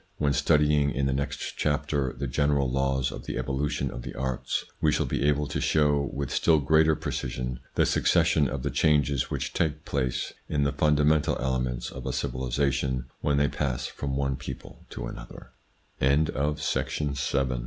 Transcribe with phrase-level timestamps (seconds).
[0.17, 4.65] When studying, in the next chapter, the general laws of the evolution of the arts,
[4.81, 9.29] we shall be able to show with still greater precision the succession of the changes
[9.29, 14.37] which take place in the fundamental elements of a civilisation when they pass from one